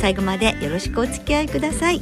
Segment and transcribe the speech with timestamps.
[0.00, 2.00] 最後までよろしくお付き合いください。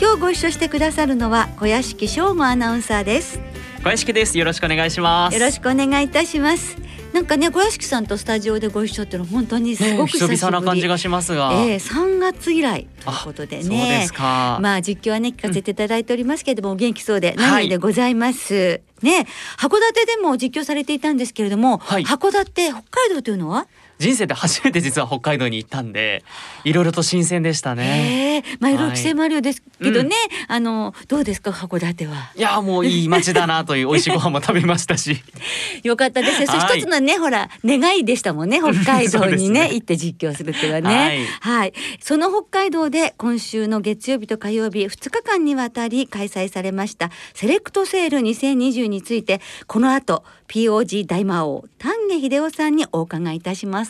[0.00, 3.38] 今日ご一緒してくださるのは小屋敷翔吾アナウンサーです。
[3.84, 4.36] 小屋敷です。
[4.36, 5.34] よろしくお願いします。
[5.34, 6.76] よろしくお願いいたします。
[7.12, 14.08] なんかね小屋敷さんとスタジオでご一緒っていうのは本当にすごく久しぶり、ね、な感じがしますが、えー、3月以来ということでね。
[14.18, 18.60] まあ実況はね聞かせていただいておりますけれども、うん、元気そうで何でございます、は
[19.02, 22.82] い、ね函館でも実況されていたんですけれども、はい、函館北海
[23.14, 23.68] 道というのは？
[24.00, 26.24] 人生で初めて実は北海道に行ったんで
[26.64, 28.42] いろいろと新鮮でしたね。
[28.58, 30.16] まあいろいろ規制もあるようですけどね、
[30.48, 32.32] うん、あのどうですか函館は？
[32.34, 35.22] いやもういい街だなという美味しいご飯も食べましたし。
[35.84, 36.46] よかったですね。
[36.46, 41.72] そ一つのねほら願いでしたもんね 北海道にねね、行って実況するっていうのはね、はい、はい。
[42.00, 53.89] その北海道で今週の月曜日と火曜日2日間にわたり開催されましたセレクトセール2020についてこの後 POG 大魔王丹下秀夫さんにお伺いいたします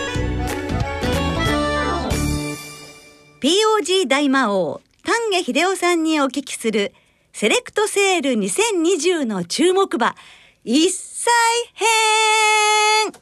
[3.41, 6.93] POG 大魔王丹下秀夫さんにお聞きする
[7.33, 10.15] セレクトセール2020の注目馬
[10.63, 11.33] 一歳
[11.73, 13.13] 編。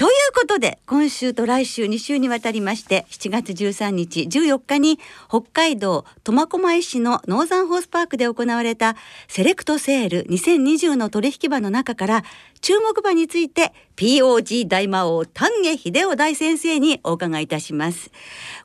[0.00, 8.96] ということで今週と来週2週にわたりまして7月13日14日に北海道苫小牧市のノーザンホースパークで行われた
[9.28, 12.24] セレクトセール2020の取引馬の中から
[12.62, 18.10] 注目馬について POG 大魔王丹下秀夫大先生にお伺いいたします。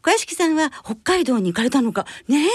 [0.04, 2.06] 小屋敷さんは北海道に行かれたのか？
[2.30, 2.48] ね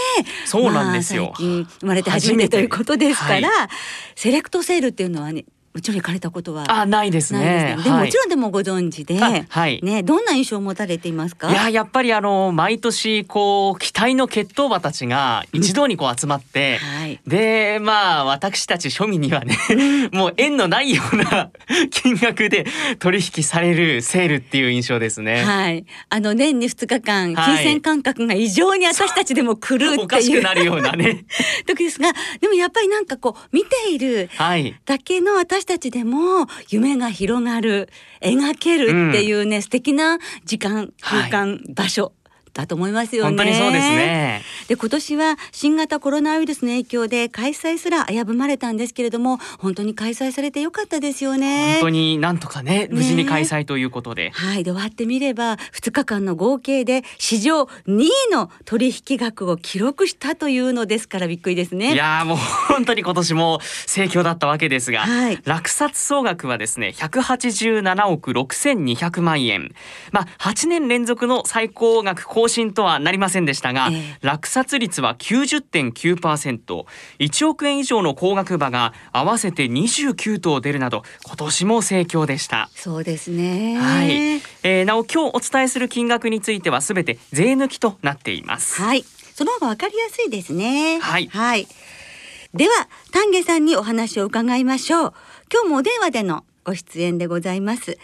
[0.46, 3.68] そうなんですよ、まあ、最近生まれて初めてということですから、はい、
[4.14, 7.76] セレクトセールっていうのはねもちろん行かれたことはあないですね。
[7.84, 11.50] でも、もちろんでもご存知で、はい、ねどんな印象を持たれていますか？
[11.50, 19.56] いややっぱりあの毎年こう期待の血統馬たちが一堂にこう集まって、はい、でまあ私たち庶民にはね
[20.12, 21.50] もう縁のないような
[21.90, 22.66] 金額で
[22.98, 25.44] 取引されるセールっていう印象ですね。
[25.44, 25.84] はい。
[26.08, 31.24] あの年に2日間金銭感覚が異常に私たちでも狂うっていう、おかしくなるようなね。
[31.66, 34.28] 時ですが、でもやっぱりなんかこう見ている
[34.84, 37.90] だけの私私たちでも夢が広がる
[38.22, 42.12] 描けるっていうね、うん、素敵な時間空間、はい、場所
[42.52, 43.28] だと思いますよね。
[43.28, 44.42] 本当にそうですね。
[44.68, 51.74] で今年は新型コロナウイルスの影響で開催すら危ぶまれたんですけれども本当に開催されてよかったですよね。
[51.74, 54.30] 本当になんとかね無事に開催ということで。
[54.30, 61.94] はいで終わってみれば2日間の合計で史上2位の取引額を記録したというのですからびっくりですね。
[61.94, 69.74] いやもう本当に今年も盛況だったわけですが、はい、落札総額はですね187億6200万円。
[70.12, 82.68] まあ8年連続の最高額更新とはなりませんでしたが、えー、落札率は 90.9%1 億円以上の高額馬が合わせて29頭出るなど今年も盛況でした。
[82.74, 83.78] そうですね。
[83.78, 88.80] はい、えー、なお今日お伝えする金額についてはすべて税抜きとなっています。
[88.80, 89.04] はい。
[89.34, 90.98] その方がわかりやすいですね。
[91.00, 91.66] はい、はい、
[92.52, 92.72] では
[93.12, 95.14] 丹下さんにお話を伺いましょう。
[95.52, 97.98] 今日もお電話でのご出演でございます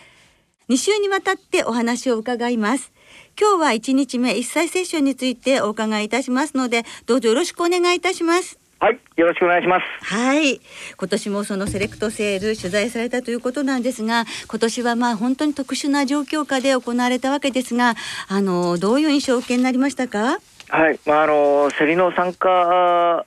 [0.69, 2.93] 2週にわたってお話を伺います
[3.41, 10.15] 今日は1日目一歳セッションについてお伺いいたしますのでどうぞよろしくお願いいたしますはい、よろしくお願いします。
[10.15, 10.61] はい、
[10.99, 17.95] 今年もそのセレクトセール取材されたということなんですが、今年はまあ本当に特殊な状況下で行われたわけですが、
[18.29, 20.41] あのどういう印象を受けになりましたか？
[20.69, 23.25] はい、まああの競りの参加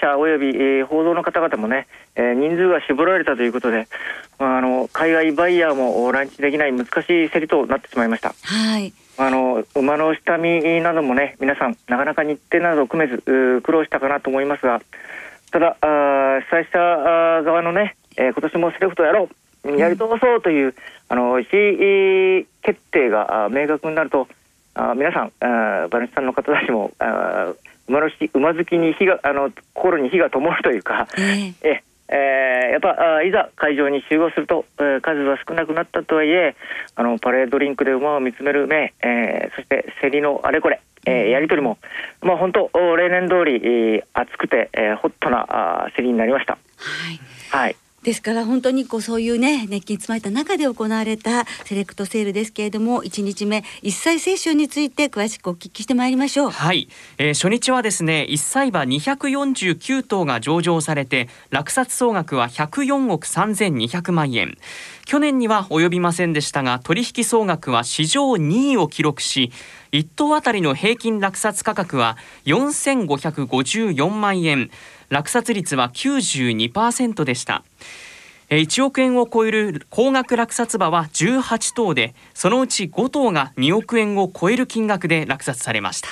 [0.00, 1.86] 者および、えー、報道の方々もね、
[2.18, 3.88] えー、人数が絞られたということで、
[4.38, 8.34] まああの海外バイヤーも来日できない難しい競りとなってしまいました。
[8.42, 8.92] はい。
[9.20, 13.20] あの馬の下見などもね皆さんなかなか日程などを組めず
[13.64, 14.80] 苦労したかなと思いますが
[15.50, 19.28] ただあ主催者側のね、えー、今年もセレクトやろ
[19.64, 20.74] うやり通そうという、うん、
[21.08, 24.28] あの意思決定が明確になると
[24.74, 27.52] あ皆さんあ馬主さんの方たちもあ
[27.88, 36.56] 馬の馬好きに火があの心に火が灯るというか、えー、ええー、やっぱあいざ会場に集合すると、えー、数は少なくなったとはいえ
[36.94, 41.78] あのパレードリンクで馬を見つめる目、えー、そして競りのあれこれ、えー、やり取りも、
[42.22, 46.54] まあ、本当例年通り、えー、熱くて、えー、ホットなあ競りになりました。
[46.54, 56.50] はい、はいですから本当にこうそういうね熱気に包まれた中で行われたセレクトセールですけれども1日目一歳青春について詳しくお聞きしてまいりましょう。
[56.50, 56.88] はい、
[57.18, 64.56] えー、初日はですね一歳馬249頭が上場されて落札総額は104億3200万円。
[65.04, 69.52] 去年には及びませんでしたが取引総額は史上2位を記録し
[69.92, 72.16] 1頭あたりの平均落札価格は
[72.46, 74.70] 4554万円。
[75.08, 77.64] 落札率は92%でした。
[78.50, 86.08] 1億円を超える高額落札馬は18頭でそのうち5頭が2億円を超える金額で落札されました。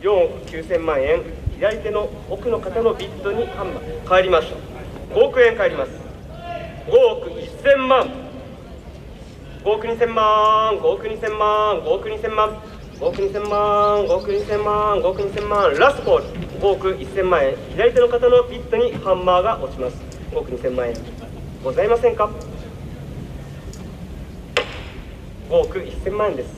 [0.00, 1.22] 4億9000万円
[1.56, 4.46] 左手の奥の方のビットにハンマー返ります
[5.10, 5.90] 5億円返ります。
[6.86, 8.08] 5億1000万。
[9.64, 10.74] 5億2000万。
[10.76, 11.76] 5億2000万。
[11.82, 12.50] 5億2000万。
[12.98, 14.04] 5億2000万。
[14.06, 14.98] 5億2000万。
[14.98, 15.78] 5億2000万。
[15.78, 16.47] ラストボール。
[16.60, 19.96] 5億1000万円左手の方のピットにハンマーが落ちます。
[20.32, 20.96] 5億2000万円
[21.62, 22.28] ございませんか
[25.48, 26.48] ？5億1000万円です。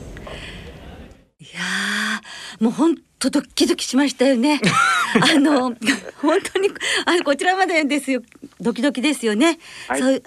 [1.39, 1.61] いや
[2.59, 4.59] もう本当ドキドキしましたよね。
[5.21, 5.77] あの本
[6.53, 6.69] 当に
[7.05, 8.21] あこちらまでですよ。
[8.59, 10.23] ドキドキですよね、はい、そう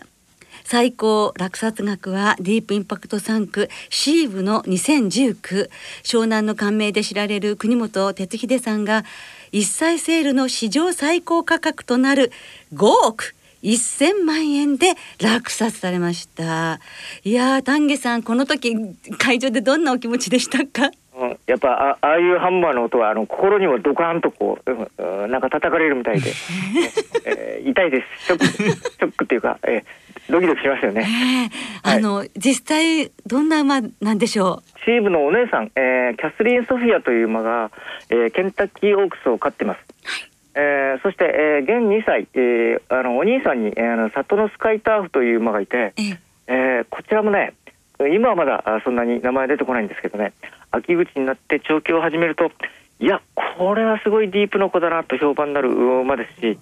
[0.65, 5.69] 最高落札額はディープインパクト3区シーブの2019
[6.03, 9.05] 湘南の感銘で知られる国本哲秀さんが
[9.55, 12.33] 一歳セールの史上最高価格となる
[12.75, 16.81] 5億1000万円で落札されました。
[17.23, 18.75] いや丹下さんこの時
[19.17, 20.91] 会場でどんなお気持ちでしたか？
[21.47, 26.33] やっぱあああいうハンマーの音はあの心にもドカンとこうなんか叩かれるみたいで、
[27.27, 28.27] えー、痛いです。
[28.27, 31.07] ショック ショックっていうか、えー、ドキドキしますよね、
[31.85, 34.85] えー、あの、はい、実際どんな馬なんでしょう？
[34.85, 37.71] チームのお姉さん、えー、キャスリン・ソフィアという馬が、
[38.11, 40.31] えー、ケンタッキーオークスを飼ってます、はい。
[40.57, 46.19] えー、そして、えー、現2歳、えー、あのお兄さんに、えー、あの里のスカイターフという馬がいて、え。
[46.47, 47.55] えー、こちらもね
[48.13, 50.33] 今はまだそんなに名前出てこないんですけどね。
[50.71, 52.51] 秋口になって調教を始めると
[53.01, 56.59] いやこれはすごいディープの子だなと評判になる馬ですし、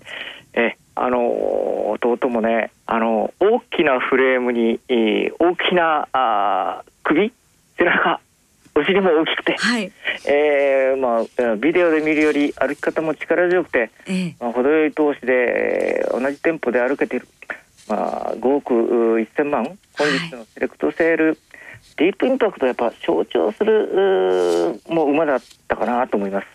[0.54, 7.32] えあの弟もねあの大きなフレームに、えー、大きなあ首
[7.78, 8.20] 背中
[8.74, 9.92] お尻も大きくて、はい、
[10.26, 17.28] えー、まあ、ビデオで見るより歩き方も力強くて、えー、まあ、程よい投資で、えー、同じテンポで歩けている、
[17.88, 19.64] まあ、5億1000万
[19.98, 21.36] 本日のセレクトセール、はい、
[21.96, 26.46] ディープインパクトやっぱ象徴するもう馬だったかなと思います。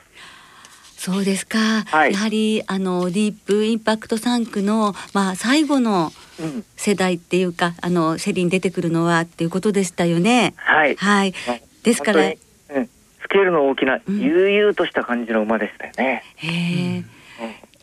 [0.98, 6.12] そうですか、はい、やはりあのディープインパクト3区の、まあ、最後の
[6.76, 10.54] 世代っていうか、うん、あの競りに出てくるのはっていうことでしたよね。
[10.58, 11.34] はい、はい、
[11.84, 12.36] ですから、うん、
[13.22, 16.24] スケールの大きな悠々とした感じの馬でしたよね。
[16.38, 16.48] へ
[16.98, 17.04] え、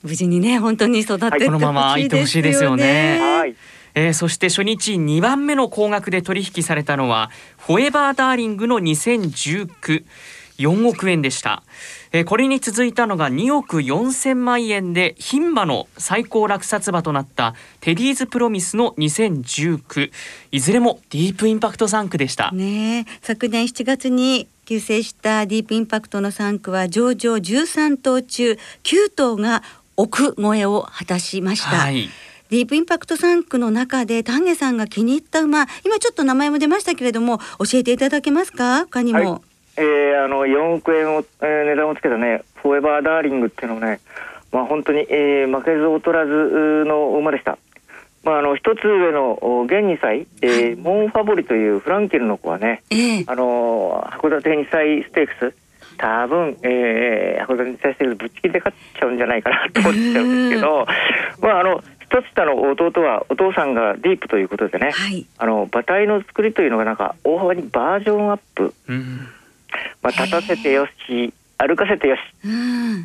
[0.04, 3.18] 無事にね本当に育てて、はい、このままいてほしいですよね。
[3.20, 3.56] はい。
[3.96, 10.04] えー、そして初日2番目の高額で取引されたのはフォエバーダーリングの2019
[10.58, 11.62] 4億円でした、
[12.12, 20.12] えー、これに続いたのが2億4千万円で牝馬の最高落札馬となったテディーズプロミスの2019
[20.52, 28.52] いずれもディープインパクト3区でしたね昨年7月に急成したディープインパクトの3区は上場13頭中
[28.84, 29.62] 9頭が
[29.96, 32.08] 億超えを果たしました、はい。
[32.50, 38.80] ディープインパクト3区の中で丹下さんが気に入った馬今ちょっと名前も出ましたけれども教えていただけますか？
[38.84, 39.40] 他にも、はい。
[39.76, 44.00] えー、あの4億円を、えー、値段をつけたねフォーエバーダーリングっていうのをね、
[44.52, 47.58] まあ、本当に、えー、負けず劣らずの馬でした。
[48.22, 49.34] まあ、あの一つ上の
[49.66, 55.63] 現2歳、えー、モンファボリというフランケルの子はね、えー、あの函館2歳ステークス
[55.96, 60.86] 多分、えー、函館2歳ステークスぶっちぎりで勝っちゃうんじゃないかなと思っちゃうんですけど、
[61.40, 68.74] まああの一つ下の弟はお父さんがディープということでね、はい、あの馬体の作りというのがなんか大幅にバージョンアップ。
[68.88, 69.28] うん。
[70.02, 72.20] まあ、立たせてよし歩かせてよし。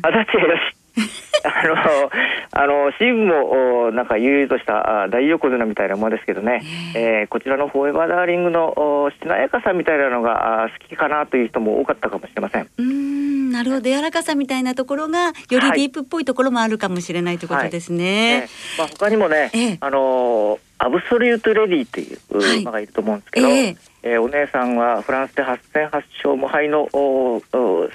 [0.02, 0.79] あだてよし
[1.42, 2.10] あの
[2.52, 6.62] あのシーブもなんか悠々とした大横綱みたいな馬ですけどね、
[6.94, 12.68] えー、こちらのフォーエバーダーリングのしなやかさみたいなのが好きかなという人も多かったかもしれません。
[12.78, 13.90] うんなるほど。
[13.90, 18.04] 柔らかさみたいなところがよりディープっぽいところもあるかもしれないということですね。
[18.04, 18.42] はい。
[18.42, 27.42] えー、まあ、他にもね、えー、あのアブソリュートレディという馬がいると思うんですけど、はい、えー、えー、お姉さんはフランスで8戦8勝無敗のおお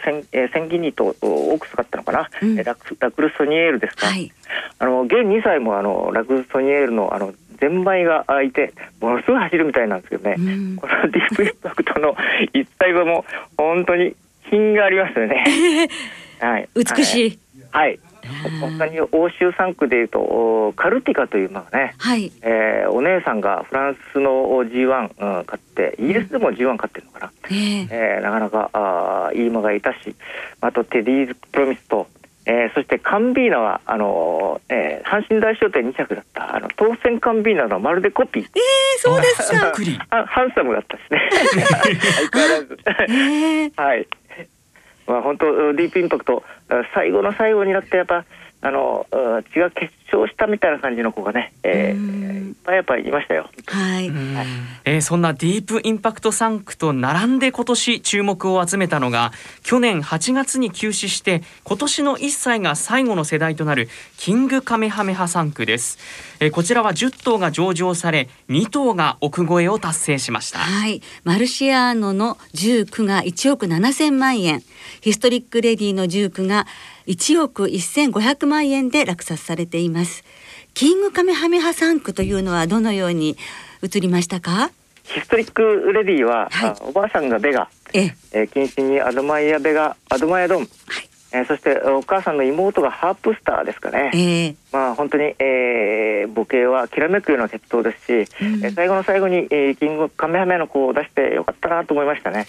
[0.03, 4.31] セン、えー、センギニと多く使ったのかな、うん、ラクラクルソニエールですか、はい、
[4.77, 12.15] あの現2歳もあのラクルソニエールのあのゼンマイが開いてものすごい走るみたいなんですけどね、うん、このディープインパクトの
[12.53, 13.25] 一体はも
[13.57, 14.15] 本当に
[14.49, 15.89] 品がありますよね。
[16.39, 17.39] はい、美しい、
[17.71, 17.99] はい、
[18.77, 22.32] 他に欧州3区でいうとカルティカという馬がね、はい。
[22.41, 24.32] えー、お姉さんがフランスの
[24.65, 30.15] G1、うん、勝ってイギリスでも G1 勝ってるのかな、えー、えー、なかなかあいい馬がいたし
[30.62, 32.08] あとテディーズ・プロミスと
[32.48, 38.44] えー、そしてカンビーナはあのー、えー、阪神大賞典2着だったあの当選カンビーナのまるでコピー。
[38.44, 39.74] ええー、そうですか。
[40.27, 41.29] ハンサムだったですね。
[42.32, 44.08] 相変わらず、えー、はい
[45.07, 46.43] まあ本当ディープインパクト
[46.93, 48.25] 最後の最後になってやっぱ
[48.65, 49.05] あの
[49.53, 53.47] 血が結晶したみたいな感じの子がね、えー、いっぱいやっぱりいましたよ。
[53.67, 54.12] はい。
[54.85, 66.00] えー、そんなディープインパクト3区と並んで今年注目を集めたのが去年8月に休止して今年の1歳が最後の世代となるキングカメハメハ3区です。
[66.39, 70.59] えー、こちらは10頭が上場され2頭が億超えを達成しました。
[70.59, 71.01] はい。
[71.23, 74.61] マルシアーノの19が1億7千万円、
[75.01, 76.67] ヒストリックレディの19が
[77.07, 80.23] 1億1500万円で落札されています。
[80.73, 83.37] キングカメハメハ3区というのはどのように
[83.81, 84.71] 映りましたか？
[85.03, 87.69] ヒストリックレディは、はい、おばあさんがベガ。
[87.93, 88.43] ええ。
[88.43, 90.67] ー、謹慎にアドマイヤベガアドマイヤドン、はい
[91.35, 102.47] えー、そしてお母さんの妹がハープスターですかね、えー、まあ本当に、えー、母系はきらめくような鉄塔ですし、うん、えー、最後の最後に、えー、キングカメハメの子を出してよかったなと思いましたね、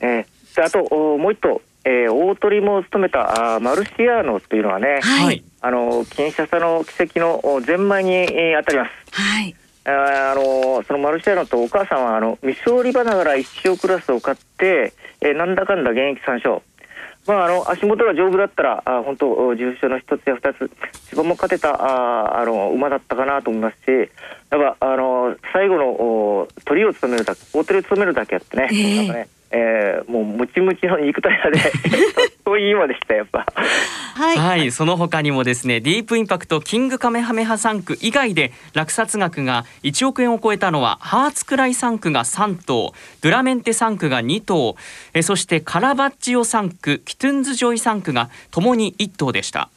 [0.00, 0.82] えー、あと
[1.16, 8.90] もう一頭えー、大鳥も務めたあマルシアーノというのはね、はい、あのキンシャサの奇跡のゼンマイに、えー、当たります。
[9.10, 9.56] はい。
[9.84, 16.62] ああのそのマルシアーノとお母さんはあの未勝利馬ながら一勝クラスを買って、えー、なんだかんだ現役3勝。
[17.26, 20.70] まあ、あの足元が丈夫だったら、あ本当、重賞の一つや二つ、
[21.08, 24.10] 千葉も勝てたああの馬だったかなと思いますし、
[24.50, 31.72] やっぱあの最後の鳥を務めるだけ、大鳥を務めるだけあってね、えー、えー、もうムチムチの肉体派で
[32.44, 33.46] そういう今でしたやっぱ。
[34.14, 44.76] はい、はい、その他にもですねディープインパクトキングカメハメハ3区以外で落札額が1億円を超えたのはハーツクライ3区が3頭ドゥラメンテ産駒が2頭
[45.14, 49.68] えそしてカラヴァッジオ産駒キトゥンズジョイ産駒がともに1頭でした。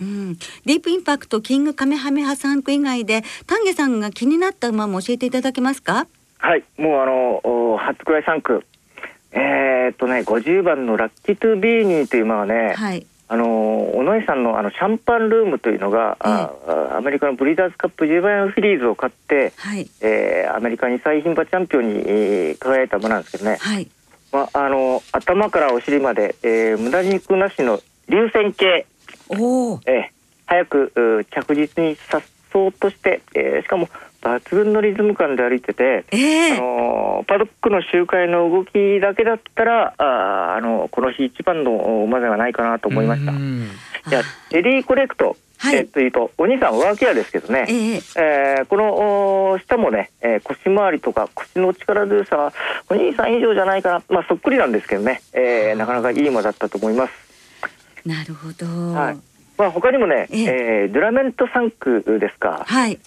[0.00, 6.06] うん、ディープインパクトキングカメハメハ産駒以外で丹下さんが気になった馬も教えていただけますか？
[6.38, 8.64] はいもうあのハーツクライ産駒
[9.32, 23.88] えー、っとね50番のラッキートゥービーニーという馬はね、はい、あの尾上さんのあのシャンパンルームというのが、えー、アメリカのブリーダーズカップジュベナイルフィリーズを勝って、はい、えー、アメリカ2歳牝馬チャンピオンに、えー、輝いた馬なんですけどね、はい、
[24.32, 28.86] まあ、あの頭からお尻まで、えー、無駄肉なしの流線形。
[29.28, 30.02] お、えー、
[30.46, 33.88] 早く着実にさっそうとして、えー、しかも
[34.22, 43.32] 抜群のリズム感で歩いてて、えー、あのパドックの周回の動きだけだったらああのこの日一番の馬ではないかなと思いました。
[44.10, 44.22] じゃ
[44.52, 52.52] エディコレクトはい、えというとお兄さんワーケアですけどね、えー、えー、この下もね、えー、腰回りとか腰の力強さは
[52.88, 54.02] お兄さん以上じゃないかな。
[54.08, 57.12] まあそっくりなんですけどね、えー、なかなかいい馬だったと思います。
[58.06, 59.18] なるほど、はい。
[59.58, 62.98] まあ、他にもね、えー、えー、ドゥラメント3区ですか、はい、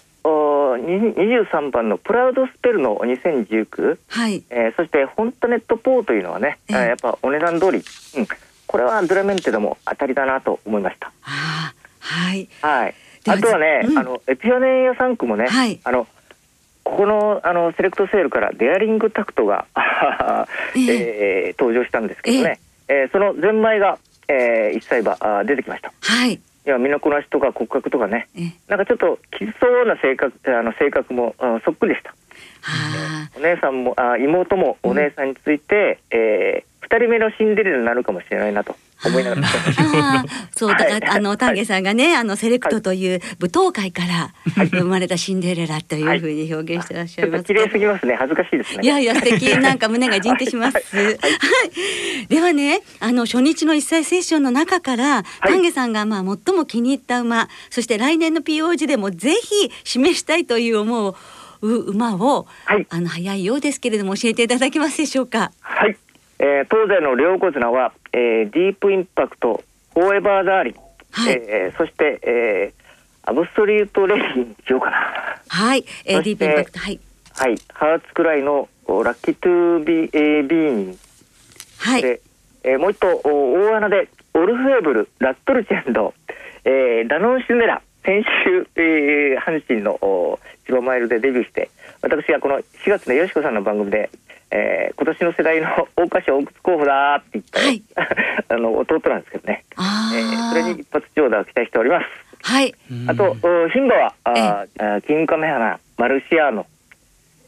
[0.72, 4.42] お23番のプラウドスペルの2019、はい。
[4.50, 8.26] えー、そしてホンタネットポーというのはね、えー、やっぱお値段通り、うん、
[8.66, 11.12] これはドラメンテでも当たりだなと思いました。
[11.20, 12.94] ははい、はい、
[13.26, 16.06] あとはね、うん、あのエピオネア3区もね、はい、あの
[16.82, 19.66] ここのあのセレクトセールからデアリングタクトが
[20.74, 23.98] えー、えー、登場したんですけどね、えー、えー、そのゼンマイが、
[24.28, 25.92] えー、一歳馬出てきました。
[26.00, 28.28] はいいや身のこなしとか骨格とかね。
[28.68, 32.14] なんかちょっときつそうな性格あの性格もそっくりでした。
[33.36, 39.48] お姉さんもあ妹もお姉さんについて、うん、えー、2人目のシンデレラになるかもしれないなと思いながら。
[40.54, 40.76] そうだ。
[40.76, 44.34] から、はい、あの丹下さんがねあのセレクトという舞踏会から
[44.70, 48.14] 生まれたシンデレラというふうに表現してらっしゃいます、綺麗すぎますね。
[48.14, 48.80] 恥ずかしいですね。
[48.82, 49.58] いやいや素敵。
[49.58, 50.76] なんか胸がじんとします。
[50.76, 61.14] はい、ではねあの初日の一歳セッションの中から丹下さんがまあ最も気に入った馬そして来年の POG でもぜひ示したいという思う
[61.62, 65.52] 馬を、はい、あの早いようですけれども教えていただけますでしょうか？
[65.60, 65.96] はい。
[66.42, 69.62] えー、東西の両横綱は、えー、ディープインパクト、
[69.94, 70.74] フォーエバーダーリン、
[71.12, 74.96] はい、えー、そして、えー、アブストリートレインしようかな。
[75.48, 77.00] はい、えー、ディープインパクトはい。
[77.34, 80.98] はい、ハーツクライのラッキートゥービー、えー、ビーン。
[81.78, 82.02] はい。
[82.02, 82.20] で、
[82.64, 86.12] えー、もう一頭大穴でオルフェーブル、ラットルチェンド、
[86.64, 87.80] えー、ダノンシュネラ。
[88.04, 89.96] 先週、えー、阪神の
[90.66, 91.70] 芝マイルでデビューして
[92.00, 94.10] 私がこの4月の淑子さんの番組で、
[94.54, 95.66] えー、今年の世代の
[95.96, 97.82] 桜花賞オークス候補だって言った、はい、
[98.48, 102.06] あの弟なんですけどね、あえー、それに一発長打を期待しております。
[102.44, 102.74] はい。
[103.06, 106.66] あと牝馬はああキングカメハナマルシアーノ、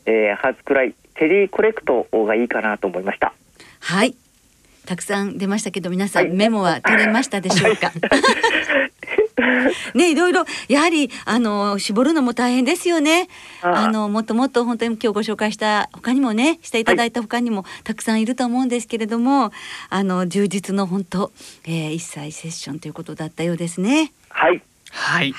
[0.07, 3.33] えー、ハーツクライテリーコレクトがいいかなと思いました。
[3.81, 4.15] はい。
[4.87, 7.91] たくさん出ましたけど皆さん、メモは取れましたでしょうか？
[9.95, 13.29] ねいろいろやはりあの絞るのも大変ですよね。
[13.63, 19.53] あのもっともっと本当に今日ご紹介した他にもねしていただいた他にもたくさんいると思うんですけれども、
[19.91, 21.33] あの充実の本当、
[21.65, 24.13] えー、一切セッションということだったようですね。
[24.31, 24.63] はい。
[24.91, 25.35] はい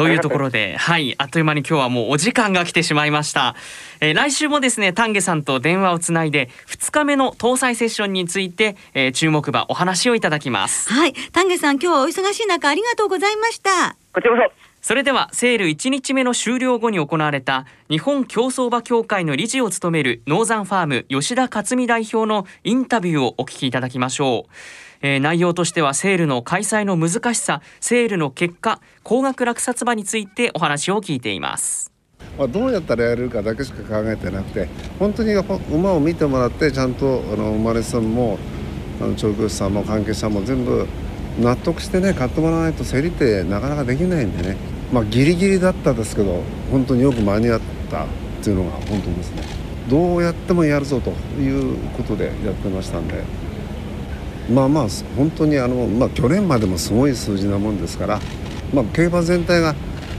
[0.00, 3.54] というところで、はい、あっという間に今日はもうお時間が来てしまいました。
[4.00, 10.90] えー、来週もですね、丹下さんと電話をつないで、2日目の搭載セッションについて、えー、注目馬お話をいただきます。
[10.90, 13.94] はい、丹下さん、今日はお忙しい中、ありがとうございました。
[14.14, 14.70] こちらこそ。
[14.80, 24.89] それではセール1日目の終了後に行われた日本競走馬協会の理事を務めるノーザンファーム吉田克美代表のインタビューをお聞きいただきましょう。
[25.02, 31.90] えー、内容としてはセールの開催の難しさセールの結果高額落札馬についてお話を聞いています。
[32.36, 38.38] まあ、どうやったらやれるかだけしか考えてなくて本当に馬を見てもらってちゃんとあの生まれさんも
[39.00, 40.86] あの調教師さんも関係者も全部
[41.40, 44.56] 納得してね買ってもらわないと競りってなかなかできないんでね。
[44.92, 48.08] まあギリギリだったですけど本当によく間に合ったっ
[48.42, 49.42] ていうのが本当ですね。
[49.88, 53.49] どうやってもやるぞということでやってましたんで。
[54.50, 58.20] まあまあ本当にあの、まあ、去年までもすごい数字なもんですから、
[58.74, 59.74] まあ、競馬全体が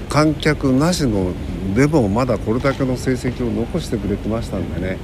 [0.10, 1.34] 観客なしの
[1.76, 4.98] でもまだこれだけの成績を残してくれてましたんでね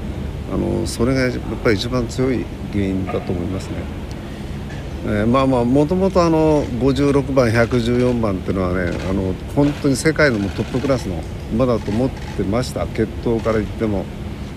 [0.52, 4.08] あのそれがやっぱり一番強い原因だと思いますね。
[5.06, 11.22] えー、まあまあもともとあの56番114番っていうのはねあの本当に世界のトップクラスの
[11.54, 14.06] 馬だと思ってました血統から言っても、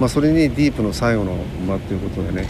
[0.00, 2.48] まあ、それにディープの最後の馬っていうことでね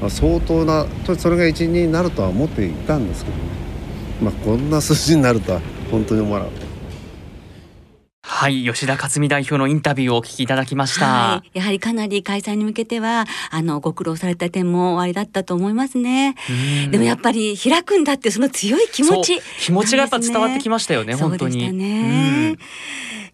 [0.00, 0.86] まあ、相当な
[1.18, 3.42] それが一任になるとは思っていたんですけどね、
[4.22, 5.60] まあ、こんな数字になるとは
[5.90, 6.70] 本当に思わなかった。
[8.22, 16.36] はい吉田克美代表のインタビューをお聞きいただきました、はい、やはりかなり開催に向けてはあのご苦労された点もおありだったと思いますね。
[16.90, 21.70] でもやっぱり開くんだってその強い気持ち、気持ちがやっぱ伝わってきましたよね本当に。
[21.72, 22.56] ね、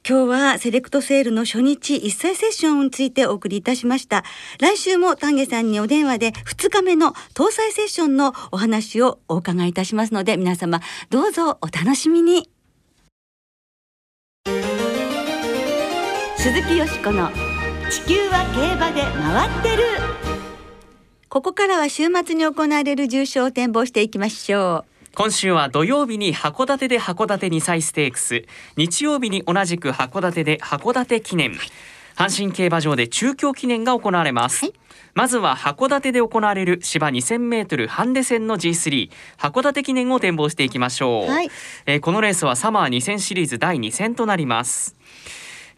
[0.08, 4.22] 今日はセレクトセールの初日一斉セッションについてお送りいたしました。
[4.60, 12.48] 来週も丹下さんにお電話で2日目の搭載セッションのお話をお伺いいたしますので皆様どうぞお楽しみに。
[16.36, 17.28] 鈴木よしこの
[17.90, 19.82] 地球は競馬で回ってる。
[21.28, 24.95] ここからは週末に行われる重賞を展望していきましょう。
[25.16, 28.44] 今週は土曜日に函館で函館2歳ステークス。
[28.76, 31.52] 日曜日に同じく函館で函館記念、
[32.16, 34.74] 阪神競馬場で中京記念が行われます、はい、
[35.14, 41.48] まずは函館で行われる芝2000メートルハンデ戦の G3 函館記念を展望していきましょう、はい、
[41.86, 44.96] えー、このレースはサマー2000シリーズ第2戦となります。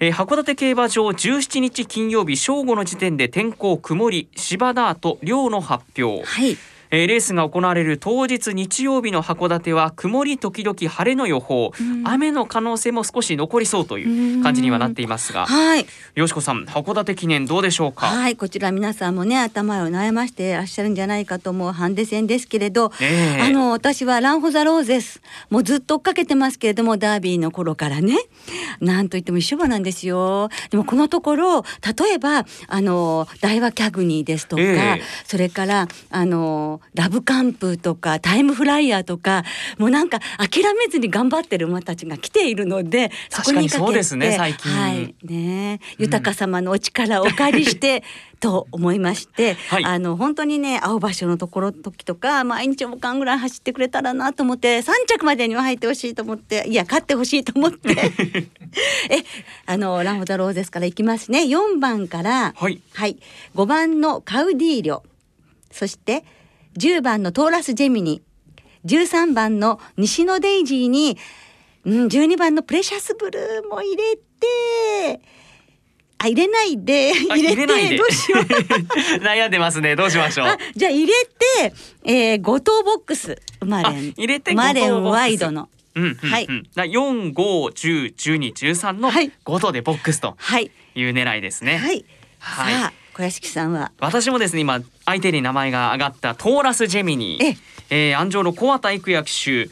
[0.01, 4.29] えー、函館競馬場17日金曜日正午の時点で天候曇り。
[4.37, 6.57] 芝ダート量の発表、はい
[6.91, 11.73] えー、レースが行われる当日日曜日の函館は曇り時々晴れの予報、
[12.05, 18.07] 雨の可能性も少し残りそうという感じにはなっていますが、はい、よしこさん函館記念どうでしょうか？
[18.07, 25.21] はいこちら皆さんもね頭を悩ましていらっしゃるんじゃないかと思うハンデ戦ですけれど、えー、あの私はランホザローゼス
[25.51, 28.17] もうずっと追っかけてますけれどもダービーの頃からね。
[28.81, 30.49] なんといっても一緒馬なんですよ。
[30.71, 39.45] でもこのところ例えばあの大和キャグニーですとか、えー、それからあのラブカンプとかタイムフライヤーとか
[39.79, 44.49] もうなんか諦めずに頑張ってる馬たちが来ているのでそこにかけて、ね、は
[44.91, 48.03] いね、豊様のお力をお借りして
[48.41, 57.97] と思いまして、はい、あの本当にね青葉賞のところ時とか毎日お間ぐらい走ってくれたらなと思って3着までには入ってほしいと思っていや勝ってほしいと思って。
[59.11, 59.25] え
[59.67, 61.43] あのランホダローゼスからいきますね。
[61.43, 63.19] 4番から、はい、はい、
[63.55, 65.03] 5番のカウディーリョ。
[65.71, 66.25] そして
[66.79, 68.23] 「10番のトーラス・ジェミニ。
[68.85, 71.19] 13番の西野デイジーに、
[71.85, 75.21] うん、12番のプレシャスブルーも入れて
[76.19, 78.43] あ入れないで入れてどうしよう。
[79.23, 79.95] 悩んでますね。
[79.95, 80.59] どうしましょう。
[80.75, 81.13] じゃあ入れ
[81.61, 85.69] て、えー、五島ボックスマレン入れてマレンワイドの。
[85.95, 86.41] うんうんうん、は
[86.85, 86.93] い。
[86.93, 89.11] 四五十十二十三の
[89.45, 90.37] 五度でボックスと
[90.95, 91.77] いう狙いですね。
[91.77, 92.05] はい。
[92.39, 92.75] はい。
[92.75, 93.91] さあ小屋敷さんは？
[93.99, 97.41] 私もですね今相手に名前が挙がったトーラスジェミニ。
[97.43, 97.57] え、
[97.91, 98.13] え。
[98.13, 99.69] ー、安城の小畑育也騎手。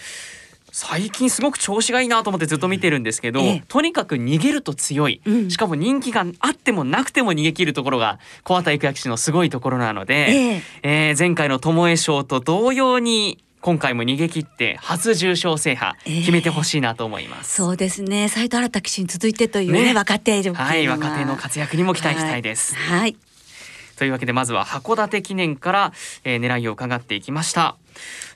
[0.72, 11.10] 最近すごく調子がいいなと思ってずっと見てるんですけど、えとにかく逃げると強い、うん、しかも人気があってもなくても逃げ切るところが小畑育也騎手のすごいところなので、ええ。
[11.12, 18.28] ー、前回の巴賞と同様に今回も逃げ切って初重賞制覇決めてほしいなと思います、えー、そうですね。
[18.28, 23.16] 斉藤新騎手に続いてというね、ね、若手はい若手の活躍にも期待したいです、はい、はい、
[23.96, 25.92] というわけでまずは函館記念から、
[26.24, 27.76] えー、狙いを伺っていきました。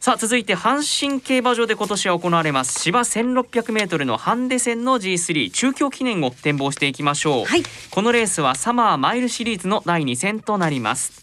[0.00, 11.22] さあ続いて阪神競馬場で今年は行われます芝 1600m のハンデ戦の G3 中京記念を展望していきましょう、はい、このレースはサマーマイルシリーズの第2戦となります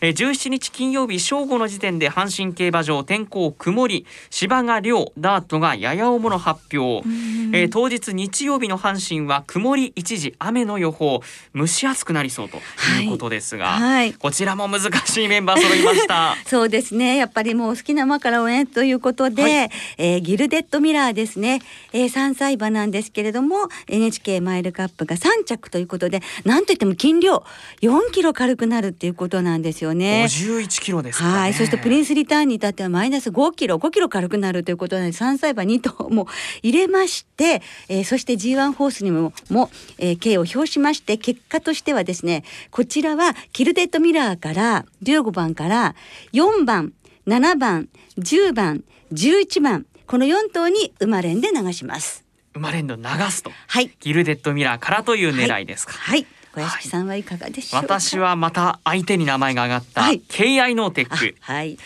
[0.00, 4.06] えー、17日金曜日正午の時点で阪神競馬場天候曇り。
[4.30, 7.06] 芝が涼ダートがやや重の発表、
[7.52, 11.20] えー、当日日曜日の阪神は曇り一時雨の予報。
[11.54, 12.58] 蒸し暑くなりそうと
[13.00, 13.80] いうことですが、はい。
[13.80, 16.36] はい、こちらも難しいメンバー揃いました。
[16.46, 17.16] そうですね。
[17.16, 21.60] やっぱりもう好きな馬から応援ということで、はい、えー、ギルデッドミラーですね、
[21.92, 27.44] えー、3歳馬なんですけれども NHK マイルカップが3着ということでなんといっても斤量
[27.82, 30.26] 4キロ軽くなるっていうことなんですよよね。
[30.28, 36.26] 51キロです、ね、はい、そしてプリンスリターンに至ってはマイナス5キロ、5キロ軽くなるということなので、3歳馬2頭も
[36.62, 45.94] 入れまして、えー、そして G1 ホースにもも、えー、K を表しまして、結果としてはですね、こちらはキルデッドミラーから15番から
[46.32, 46.92] 4番、
[47.26, 52.24] 7番、10番、11番、この4頭に馬連で流します。
[52.54, 55.92] 馬連で流すと、はい、ギルデッドミラーからという狙いですか。
[55.92, 61.36] はい、はい小屋敷さんはいかがでしょう私はまた相手に名前が挙がった、はい、KI ノーテック。
[61.40, 61.78] はい。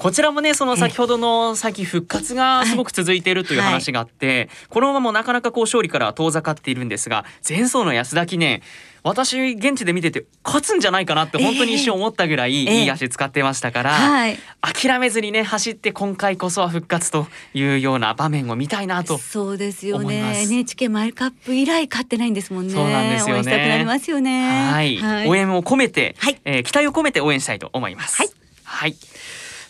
[0.00, 8.62] こちらもねその先ほどの最近復活がすごく続いているという話があって、はい、このままもなかなかこう勝利からは遠ざかっているんですが前走の安田記念。
[9.02, 14.38] 私現地で見てて勝つんじゃないかなって本当に一瞬思ったぐらいいい足使ってましたから、えーはい、
[14.74, 20.42] 諦めずにね走って今回こそは復活というような場面を見たいなとそうですよね。
[20.44, 22.74] NHK マイルカップ以来勝ってないんですもんね。
[22.74, 23.32] そうなんですよね。
[23.32, 24.70] 応援したくなりますよね。
[24.70, 28.18] はい、はい、応援を込めて、はい、えー、期待を込めて応援したいと思います。
[28.18, 28.30] はい、
[28.64, 28.96] はい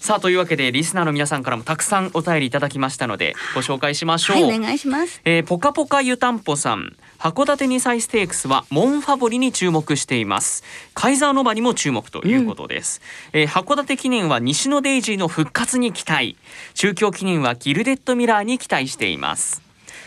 [0.01, 6.97] さあというわけでリスナーの皆さんからもたくさんお便りいただきましたのでご紹介しましょう、はい、お願いします、えー、ポカポカ湯たんぽさん。
[7.19, 10.65] 函館2歳ステークスはモンファボリに注目しています。
[10.95, 13.03] カイザーノバにも注目ということです、
[13.35, 16.39] うん、えー、函館記念は西野デイジーの復活に期待。
[16.73, 19.61] 中京記念はギルデッドミラーに期待しています。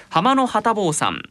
[0.09, 1.21] 浜野旗坊さん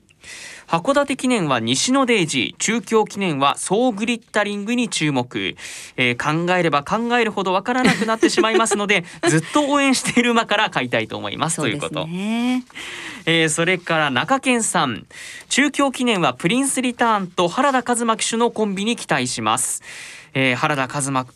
[0.73, 5.55] 函館記念は西野デイジー、中京記念は総グリッタリングに注目、
[5.99, 11.57] えー、考えれば考えるほどわからなくなってしまいますので ずっと応援している馬から買いたいと思います。
[11.57, 12.09] ということ。
[13.27, 15.05] えー、それから中堅さん。
[15.51, 19.83] 中京記念はプリンスリターンと原田和馬騎手のコンビに期待します、
[20.33, 21.27] えー、原田和馬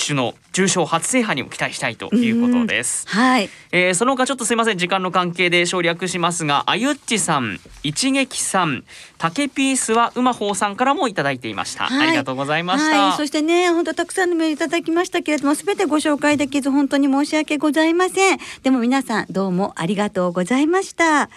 [0.00, 3.06] 騎手の重賞初制覇にも期待したいということです。
[3.08, 3.50] はい。
[3.70, 8.84] えー、その他ちょっとすいません時間の関係で省略しますが、あゆっちさん、一撃さん、
[9.18, 11.84] 竹ピースは馬宝さんからもいただいていました。
[11.84, 13.08] はい、ありがとうございました。
[13.08, 18.38] はい、そしてね、本当たくさんのメールいただきましたけれども、すべてご紹介できず本当に申し訳ございません。
[18.62, 21.28] でも皆さんどうもありがとうございました。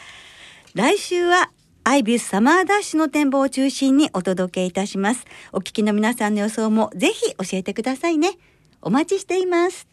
[0.74, 1.50] 来週は
[1.86, 5.26] アイビスサマーダッシュの展望を中心にお届けいたします。
[5.52, 8.38] お聞きの皆さんの予想もぜひ教えてくださいね。
[8.86, 9.88] お待ちしています。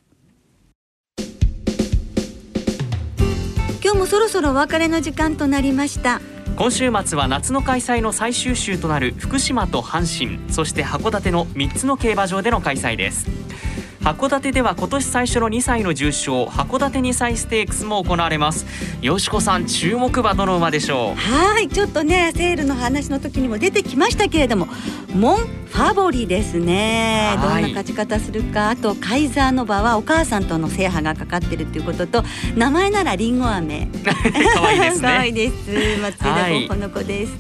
[3.83, 6.21] 今日もそろそろお別れの時間となりました。
[6.57, 13.29] 今週末は夏の開催の最終週となる福島と阪神そして函館の3つの競馬場での開催です。
[14.03, 18.65] 函館では今年最初の2歳の重賞函館2歳ステークスも行われます。
[19.03, 21.15] よしこさん注目馬どの馬でしょう？
[21.17, 24.69] はいちょっとねセールの話の時にも出てきましたけれども
[25.15, 27.37] モンファボリですね。
[27.43, 32.25] どんな勝ち方するかあとカイザーノバはお母さんとの制覇がかかってるっていうことと
[32.57, 33.87] 名前ならリンゴ飴。
[34.55, 35.09] 可愛いですね。
[35.09, 35.55] 可愛いです。
[36.01, 37.33] 松枝ゴッホの子です、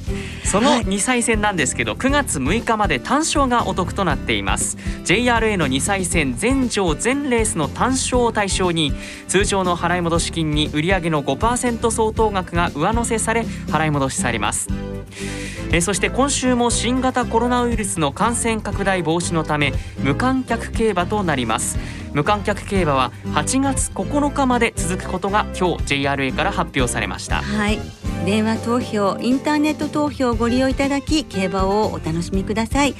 [0.45, 4.77] その2歳戦なんですけど9月6日まで単勝がお得となっています。
[5.05, 8.93] JRA の2歳戦全場全レースの単勝を対象に
[9.29, 14.69] 通常の払い戻し金に売上の5%相当額が上乗せされ払い戻しされます。
[15.73, 21.79] えそして今週も新型コロナウイルスの感染拡大防止のため無観客競馬となります。
[22.13, 27.37] 無観客競馬は8月9日まで続くことが今日 JRA から発表されました。
[27.37, 27.79] はい。
[28.27, 32.95] 電話投票インターネット投票をご利用いただき競馬をお楽しみください。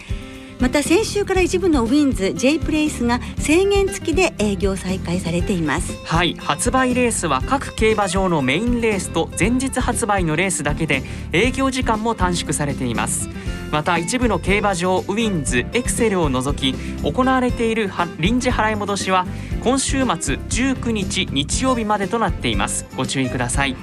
[0.61, 5.97] また先週から一部のウィンズ J プレイスが制限付きで営業再開されています。
[6.05, 13.31] はい発売レースは各競馬場のメインレースと前日発売のレースだけで営業時間も短縮されています。
[13.73, 19.27] また一部の競馬場ウィンズエクセルを除き行われている臨時払い戻しは
[19.63, 22.85] 今週末19日日曜日までとなっています。
[22.97, 23.77] ご注意ください。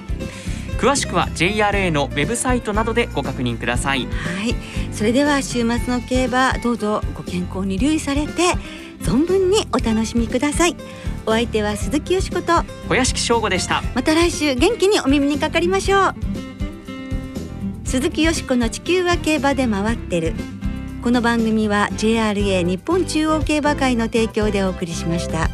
[0.78, 4.06] 詳しくは JRA のウェブサイトなどでご確認ください。
[4.06, 4.56] はい。
[4.94, 8.54] それでは週末の競馬どうぞご健康に留意されて
[9.02, 10.76] 存分にお楽しみください。
[11.26, 13.82] お相手は鈴木よしこと小屋敷翔吾でした。
[13.96, 16.16] また来週元気にお耳にかかりましょう。
[17.84, 20.34] 鈴木よしこの地球は競馬で回ってる。
[21.04, 25.50] この番組は JRA 日本中央競馬会の提供でお送りしました。